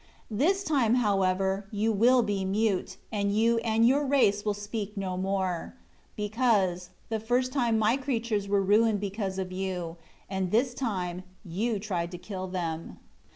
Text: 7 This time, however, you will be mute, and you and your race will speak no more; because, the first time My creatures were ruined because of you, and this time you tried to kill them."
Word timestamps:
7 0.29 0.37
This 0.39 0.63
time, 0.63 0.95
however, 0.95 1.67
you 1.69 1.91
will 1.91 2.23
be 2.23 2.43
mute, 2.43 2.97
and 3.11 3.31
you 3.31 3.59
and 3.59 3.87
your 3.87 4.03
race 4.03 4.43
will 4.43 4.55
speak 4.55 4.97
no 4.97 5.15
more; 5.15 5.75
because, 6.15 6.89
the 7.09 7.19
first 7.19 7.53
time 7.53 7.77
My 7.77 7.97
creatures 7.97 8.47
were 8.47 8.63
ruined 8.63 8.99
because 8.99 9.37
of 9.37 9.51
you, 9.51 9.97
and 10.27 10.49
this 10.49 10.73
time 10.73 11.21
you 11.45 11.77
tried 11.77 12.09
to 12.09 12.17
kill 12.17 12.47
them." 12.47 12.97